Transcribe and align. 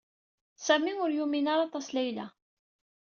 Sami 0.65 0.93
ur 1.03 1.11
yumin 1.17 1.47
ara 1.53 1.63
aṭas 1.67 1.87
Layla. 1.95 2.27